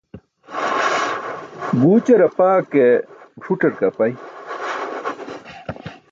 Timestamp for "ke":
2.71-2.85, 3.77-3.85